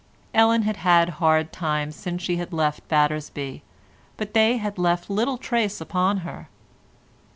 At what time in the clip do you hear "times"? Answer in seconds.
1.53-1.95